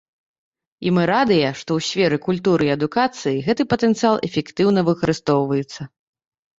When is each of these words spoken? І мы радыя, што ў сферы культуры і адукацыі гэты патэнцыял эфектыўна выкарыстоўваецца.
І 0.85 0.93
мы 0.95 1.03
радыя, 1.11 1.51
што 1.59 1.69
ў 1.81 1.89
сферы 1.89 2.17
культуры 2.27 2.63
і 2.71 2.73
адукацыі 2.79 3.45
гэты 3.51 3.63
патэнцыял 3.77 4.15
эфектыўна 4.33 4.79
выкарыстоўваецца. 4.93 5.81